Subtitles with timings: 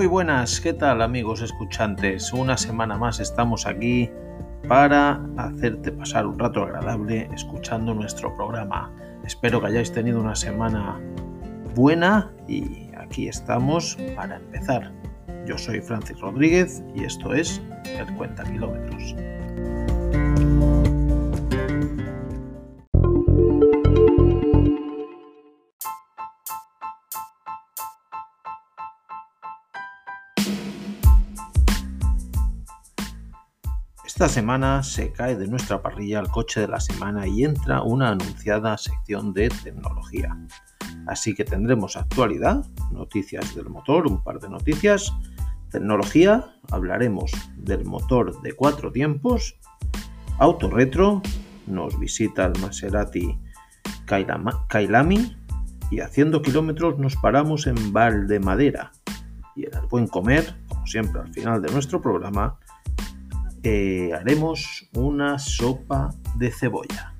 [0.00, 2.32] Muy buenas, ¿qué tal amigos escuchantes?
[2.32, 4.08] Una semana más estamos aquí
[4.66, 8.90] para hacerte pasar un rato agradable escuchando nuestro programa.
[9.26, 10.98] Espero que hayáis tenido una semana
[11.74, 14.90] buena y aquí estamos para empezar.
[15.44, 19.14] Yo soy Francis Rodríguez y esto es El Cuenta Kilómetros.
[34.12, 38.08] Esta semana se cae de nuestra parrilla el coche de la semana y entra una
[38.08, 40.36] anunciada sección de tecnología.
[41.06, 45.14] Así que tendremos actualidad, noticias del motor, un par de noticias,
[45.70, 49.56] tecnología, hablaremos del motor de cuatro tiempos,
[50.40, 51.22] auto retro,
[51.68, 53.38] nos visita el Maserati
[54.06, 55.36] Kailami
[55.92, 58.90] y haciendo kilómetros nos paramos en Valdemadera.
[59.54, 62.58] Y en el buen comer, como siempre al final de nuestro programa,
[63.64, 67.14] haremos una sopa de cebolla.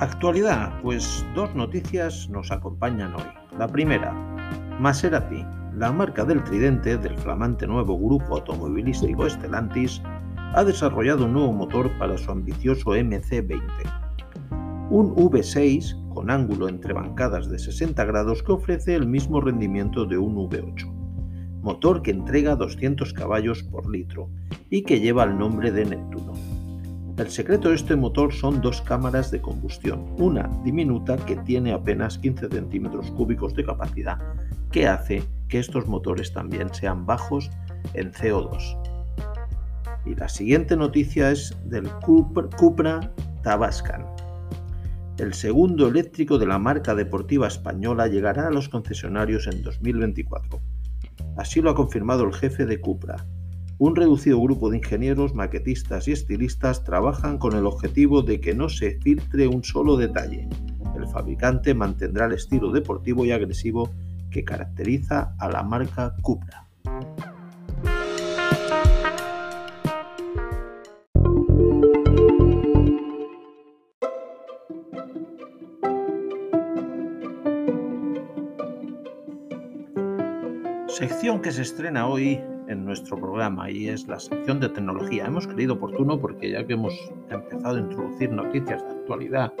[0.00, 3.22] Actualidad, pues dos noticias nos acompañan hoy.
[3.58, 4.12] La primera,
[4.78, 10.02] Maserati, la marca del tridente del flamante nuevo grupo automovilístico Stellantis,
[10.52, 13.62] ha desarrollado un nuevo motor para su ambicioso MC20.
[14.90, 20.18] Un V6 con ángulo entre bancadas de 60 grados que ofrece el mismo rendimiento de
[20.18, 20.90] un V8.
[21.62, 24.28] Motor que entrega 200 caballos por litro
[24.70, 26.32] y que lleva el nombre de Neptuno.
[27.16, 32.18] El secreto de este motor son dos cámaras de combustión, una diminuta que tiene apenas
[32.18, 34.18] 15 centímetros cúbicos de capacidad,
[34.72, 37.50] que hace que estos motores también sean bajos
[37.94, 38.89] en CO2.
[40.06, 43.12] Y la siguiente noticia es del Cupra
[43.42, 44.06] Tabascan.
[45.18, 50.58] El segundo eléctrico de la marca deportiva española llegará a los concesionarios en 2024.
[51.36, 53.26] Así lo ha confirmado el jefe de Cupra.
[53.76, 58.68] Un reducido grupo de ingenieros, maquetistas y estilistas trabajan con el objetivo de que no
[58.68, 60.48] se filtre un solo detalle.
[60.96, 63.90] El fabricante mantendrá el estilo deportivo y agresivo
[64.30, 66.69] que caracteriza a la marca Cupra.
[80.90, 85.24] Sección que se estrena hoy en nuestro programa y es la sección de tecnología.
[85.24, 86.92] Hemos creído oportuno porque ya que hemos
[87.30, 89.52] empezado a introducir noticias de actualidad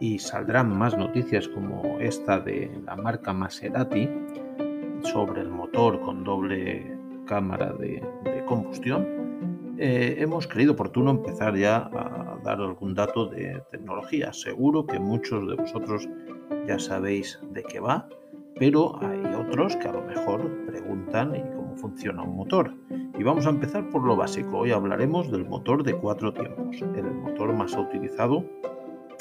[0.00, 4.08] y saldrán más noticias como esta de la marca Maserati
[5.02, 8.02] sobre el motor con doble cámara de,
[8.46, 14.32] combustión, eh, hemos creído oportuno empezar ya a dar algún dato de tecnología.
[14.32, 16.08] Seguro que muchos de vosotros
[16.66, 18.08] ya sabéis de qué va
[18.58, 22.74] pero hay otros que a lo mejor preguntan cómo funciona un motor.
[23.18, 24.58] Y vamos a empezar por lo básico.
[24.58, 28.44] Hoy hablaremos del motor de cuatro tiempos, el motor más utilizado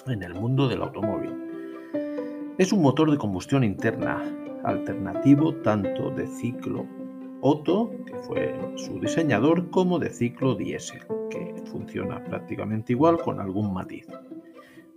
[0.08, 1.32] en el mundo del automóvil.
[2.58, 4.22] Es un motor de combustión interna,
[4.64, 6.86] alternativo tanto de ciclo
[7.42, 13.74] Otto, que fue su diseñador, como de ciclo diésel, que funciona prácticamente igual con algún
[13.74, 14.08] matiz.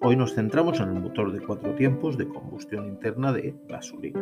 [0.02, 4.20] Hoy nos centramos en el motor de cuatro tiempos de combustión interna de gasolina,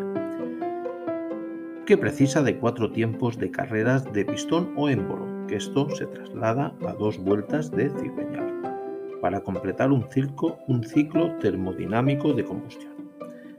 [1.85, 6.77] que precisa de cuatro tiempos de carreras de pistón o émbolo, que esto se traslada
[6.87, 12.95] a dos vueltas de cigüeñal, para completar un ciclo, un ciclo termodinámico de combustión.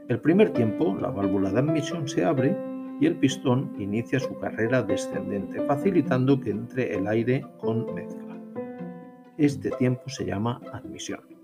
[0.07, 2.55] El primer tiempo, la válvula de admisión se abre
[3.01, 8.39] y el pistón inicia su carrera descendente, facilitando que entre el aire con mezcla.
[9.37, 11.34] Este tiempo se llama admisión.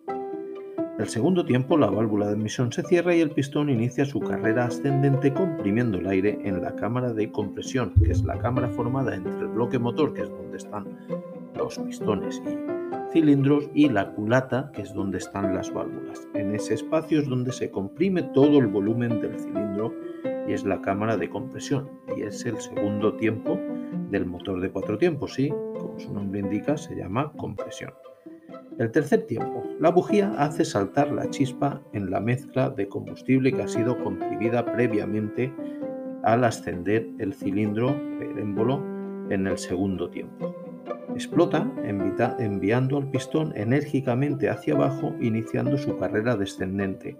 [0.99, 4.65] El segundo tiempo, la válvula de admisión se cierra y el pistón inicia su carrera
[4.65, 9.39] ascendente comprimiendo el aire en la cámara de compresión, que es la cámara formada entre
[9.39, 10.85] el bloque motor, que es donde están
[11.57, 16.27] los pistones y cilindros, y la culata, que es donde están las válvulas.
[16.33, 19.93] En ese espacio es donde se comprime todo el volumen del cilindro
[20.47, 21.89] y es la cámara de compresión.
[22.15, 23.59] Y es el segundo tiempo
[24.09, 27.91] del motor de cuatro tiempos, y como su nombre indica, se llama compresión.
[28.81, 29.63] El tercer tiempo.
[29.79, 34.65] La bujía hace saltar la chispa en la mezcla de combustible que ha sido comprimida
[34.65, 35.53] previamente
[36.23, 38.83] al ascender el cilindro, el émbolo,
[39.29, 40.55] en el segundo tiempo.
[41.13, 47.15] Explota enviando al pistón enérgicamente hacia abajo, iniciando su carrera descendente.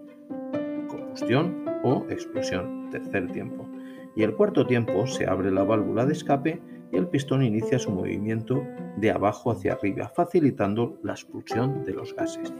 [0.88, 3.70] Combustión o explosión, tercer tiempo.
[4.16, 6.60] Y el cuarto tiempo se abre la válvula de escape
[6.92, 8.64] y el pistón inicia su movimiento
[8.98, 12.54] de abajo hacia arriba, facilitando la expulsión de los gases.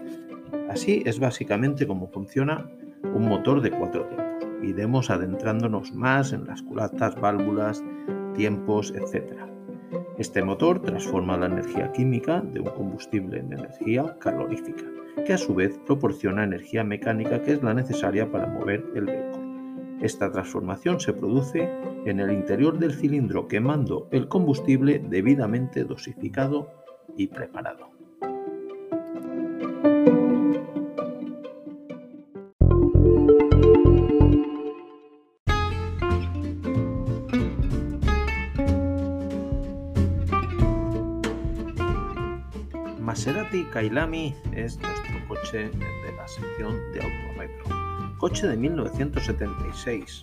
[0.70, 2.70] Así es básicamente como funciona
[3.04, 4.32] un motor de cuatro tiempos.
[4.64, 7.84] Iremos adentrándonos más en las culatas, válvulas,
[8.36, 9.34] tiempos, etc.
[10.18, 14.86] Este motor transforma la energía química de un combustible en energía calorífica,
[15.26, 19.41] que a su vez proporciona energía mecánica que es la necesaria para mover el vehículo.
[20.02, 21.70] Esta transformación se produce
[22.06, 26.72] en el interior del cilindro quemando el combustible debidamente dosificado
[27.16, 27.92] y preparado.
[43.00, 47.81] Maserati Kailami es nuestro coche de la sección de autorretro.
[48.22, 50.22] Coche de 1976.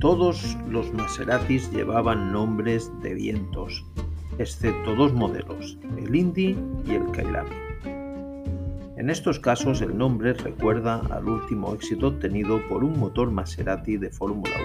[0.00, 3.86] Todos los Maseratis llevaban nombres de vientos,
[4.38, 7.54] excepto dos modelos, el Indy y el Kailami.
[8.96, 14.10] En estos casos el nombre recuerda al último éxito obtenido por un motor Maserati de
[14.10, 14.56] Fórmula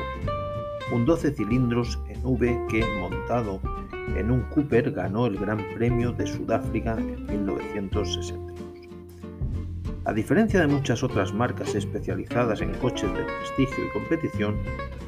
[0.90, 3.62] 1, un 12 cilindros en V que montado
[4.16, 8.47] en un Cooper ganó el Gran Premio de Sudáfrica en 1962.
[10.08, 14.56] A diferencia de muchas otras marcas especializadas en coches de prestigio y competición,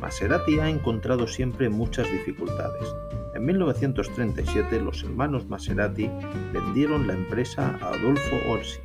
[0.02, 2.94] Maserati ha encontrado siempre muchas dificultades.
[3.34, 6.12] En 1937 los hermanos Maserati
[6.52, 8.82] vendieron la empresa a Adolfo Orsi,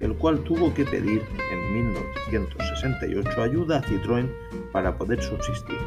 [0.00, 4.30] el cual tuvo que pedir en 1968 ayuda a Citroën
[4.70, 5.78] para poder subsistir.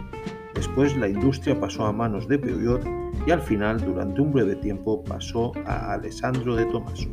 [0.56, 2.84] Después la industria pasó a manos de Peugeot
[3.28, 7.08] y al final, durante un breve tiempo, pasó a Alessandro de Tomaso.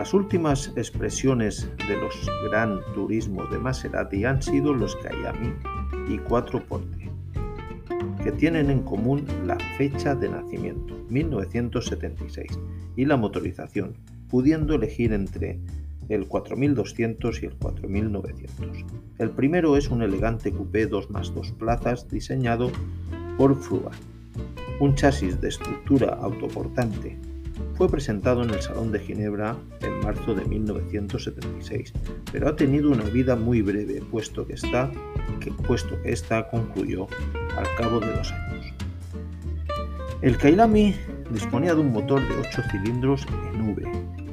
[0.00, 2.14] Las últimas expresiones de los
[2.48, 5.52] Gran Turismo de Maserati han sido los Cayami
[6.08, 7.10] y Cuatro Porte,
[8.24, 12.58] que tienen en común la fecha de nacimiento, 1976,
[12.96, 13.92] y la motorización,
[14.30, 15.60] pudiendo elegir entre
[16.08, 18.86] el 4200 y el 4900.
[19.18, 22.70] El primero es un elegante coupé 2 más 2 plazas diseñado
[23.36, 23.90] por Fruga,
[24.80, 27.18] un chasis de estructura autoportante.
[27.74, 31.92] Fue presentado en el Salón de Ginebra en marzo de 1976,
[32.30, 34.90] pero ha tenido una vida muy breve, puesto que, está,
[35.40, 37.06] que, puesto esta concluyó
[37.56, 38.74] al cabo de dos años.
[40.22, 40.94] El Kailami
[41.30, 43.82] disponía de un motor de 8 cilindros en V,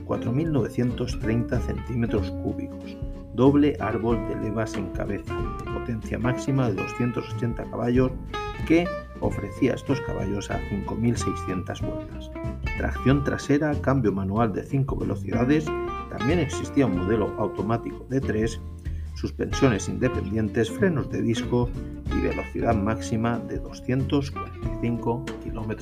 [0.05, 2.97] 4.930 centímetros cúbicos,
[3.33, 5.33] doble árbol de levas en cabeza,
[5.73, 8.11] potencia máxima de 280 caballos
[8.67, 8.85] que
[9.21, 12.31] ofrecía estos caballos a 5.600 vueltas.
[12.77, 15.65] Tracción trasera, cambio manual de 5 velocidades,
[16.15, 18.61] también existía un modelo automático de 3,
[19.15, 21.69] suspensiones independientes, frenos de disco
[22.15, 25.77] y velocidad máxima de 245 km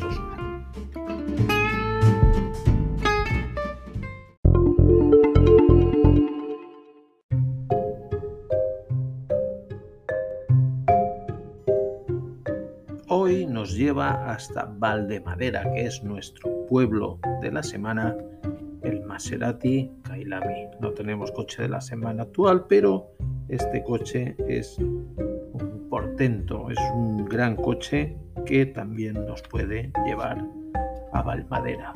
[13.95, 18.13] lleva hasta Valdemadera, que es nuestro pueblo de la semana,
[18.83, 20.67] el Maserati Kailami.
[20.81, 23.07] No tenemos coche de la semana actual, pero
[23.47, 30.45] este coche es un portento, es un gran coche que también nos puede llevar
[31.13, 31.93] a Valmadera.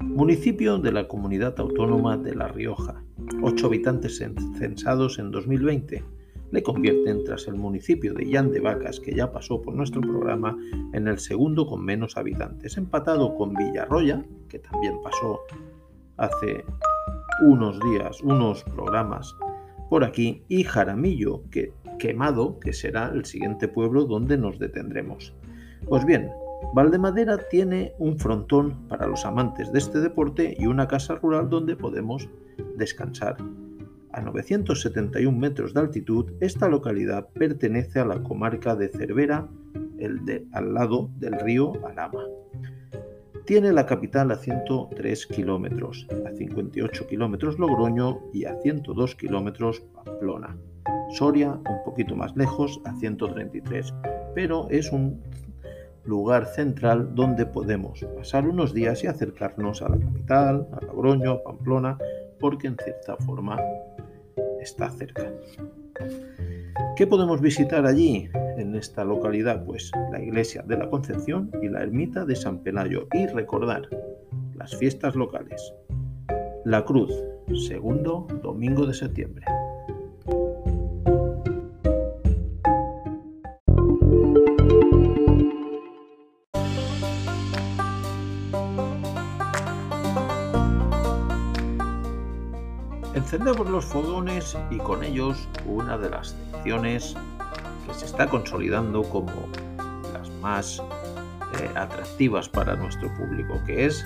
[0.00, 3.04] Municipio de la Comunidad Autónoma de La Rioja.
[3.40, 6.02] 8 habitantes censados en 2020
[6.52, 10.56] le convierten, tras el municipio de Llan de Vacas, que ya pasó por nuestro programa,
[10.92, 15.40] en el segundo con menos habitantes, empatado con Villarroya, que también pasó
[16.18, 16.64] hace
[17.42, 19.34] unos días, unos programas
[19.88, 25.34] por aquí, y Jaramillo, que quemado, que será el siguiente pueblo donde nos detendremos.
[25.88, 26.30] Pues bien,
[26.74, 31.76] Valdemadera tiene un frontón para los amantes de este deporte y una casa rural donde
[31.76, 32.28] podemos
[32.76, 33.36] descansar.
[34.12, 39.48] A 971 metros de altitud, esta localidad pertenece a la comarca de Cervera,
[39.98, 42.24] el de, al lado del río Alama.
[43.46, 50.56] Tiene la capital a 103 kilómetros, a 58 kilómetros Logroño y a 102 kilómetros Pamplona.
[51.12, 53.94] Soria, un poquito más lejos, a 133,
[54.34, 55.22] pero es un
[56.04, 61.42] lugar central donde podemos pasar unos días y acercarnos a la capital, a Logroño, a
[61.42, 61.98] Pamplona,
[62.42, 63.58] porque en cierta forma
[64.60, 65.32] está cerca.
[66.96, 69.64] ¿Qué podemos visitar allí, en esta localidad?
[69.64, 73.88] Pues la iglesia de la Concepción y la ermita de San Pelayo y recordar
[74.56, 75.72] las fiestas locales.
[76.64, 77.14] La Cruz,
[77.66, 79.46] segundo domingo de septiembre.
[93.14, 97.14] Encendemos los fogones y con ellos una de las secciones
[97.86, 99.30] que se está consolidando como
[100.14, 100.82] las más
[101.60, 104.02] eh, atractivas para nuestro público, que es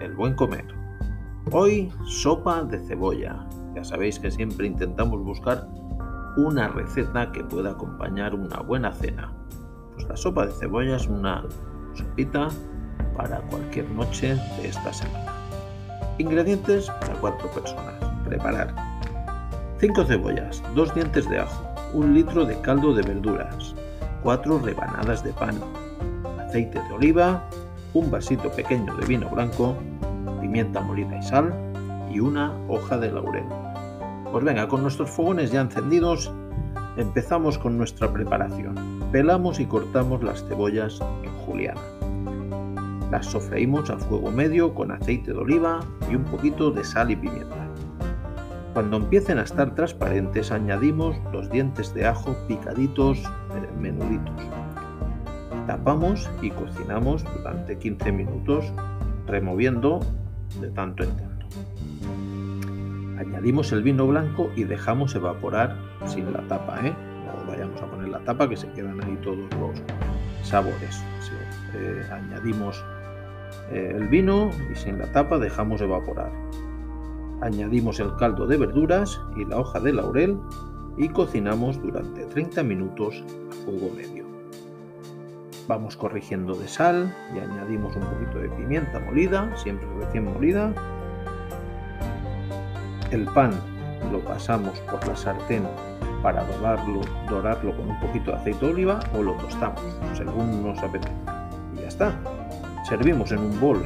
[0.00, 0.66] el buen comer.
[1.52, 3.46] Hoy sopa de cebolla.
[3.74, 5.66] Ya sabéis que siempre intentamos buscar
[6.36, 9.32] una receta que pueda acompañar una buena cena.
[9.94, 11.44] Pues la sopa de cebolla es una
[11.94, 12.48] sopita
[13.16, 15.32] para cualquier noche de esta semana.
[16.18, 18.09] Ingredientes para cuatro personas.
[18.30, 18.72] Preparar
[19.80, 23.74] 5 cebollas, 2 dientes de ajo, 1 litro de caldo de verduras,
[24.22, 25.58] 4 rebanadas de pan,
[26.38, 27.42] aceite de oliva,
[27.92, 29.74] un vasito pequeño de vino blanco,
[30.40, 31.52] pimienta molida y sal
[32.08, 33.46] y una hoja de laurel.
[34.30, 36.32] Pues venga, con nuestros fogones ya encendidos,
[36.96, 38.76] empezamos con nuestra preparación.
[39.10, 41.80] Pelamos y cortamos las cebollas en juliana.
[43.10, 47.16] Las sofreímos a fuego medio con aceite de oliva y un poquito de sal y
[47.16, 47.59] pimienta.
[48.80, 53.22] Cuando empiecen a estar transparentes añadimos los dientes de ajo picaditos
[53.78, 54.42] menuditos.
[55.66, 58.72] Tapamos y cocinamos durante 15 minutos
[59.26, 60.00] removiendo
[60.62, 61.46] de tanto en tanto.
[63.18, 66.94] Añadimos el vino blanco y dejamos evaporar sin la tapa, ¿eh?
[67.26, 69.78] No vayamos a poner la tapa que se quedan ahí todos los
[70.42, 71.04] sabores.
[71.74, 72.82] Eh, añadimos
[73.70, 76.30] eh, el vino y sin la tapa dejamos evaporar.
[77.40, 80.38] Añadimos el caldo de verduras y la hoja de laurel
[80.98, 84.26] y cocinamos durante 30 minutos a fuego medio.
[85.66, 90.74] Vamos corrigiendo de sal y añadimos un poquito de pimienta molida, siempre recién molida.
[93.10, 93.52] El pan
[94.12, 95.66] lo pasamos por la sartén
[96.22, 99.80] para dorarlo, dorarlo con un poquito de aceite de oliva o lo tostamos,
[100.14, 101.48] según nos apetezca.
[101.74, 102.12] Y ya está.
[102.86, 103.82] Servimos en un bol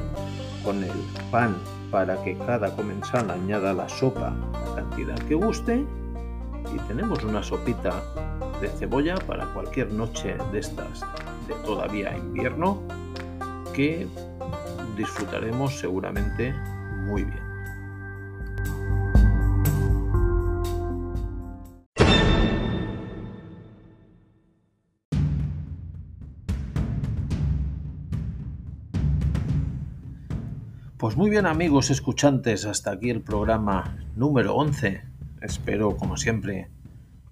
[0.65, 0.91] con el
[1.31, 1.55] pan
[1.91, 5.85] para que cada comensal añada la sopa la cantidad que guste
[6.75, 8.03] y tenemos una sopita
[8.61, 11.01] de cebolla para cualquier noche de estas
[11.47, 12.81] de todavía invierno
[13.75, 14.07] que
[14.97, 16.55] disfrutaremos seguramente
[17.07, 17.44] muy bien.
[31.05, 35.03] Pues muy bien amigos escuchantes, hasta aquí el programa número 11.
[35.43, 36.71] Espero como siempre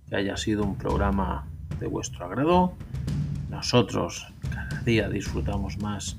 [0.07, 1.47] que haya sido un programa
[1.81, 2.75] de vuestro agrado.
[3.49, 6.19] Nosotros cada día disfrutamos más